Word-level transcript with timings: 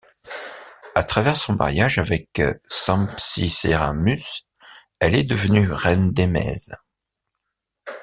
À 0.95 1.03
travers 1.03 1.37
son 1.37 1.53
mariage 1.53 1.99
avec 1.99 2.41
Sampsiceramus, 2.65 4.47
elle 4.99 5.13
est 5.13 5.23
devenue 5.23 5.71
reine 5.71 6.09
d'Émèse. 6.09 6.75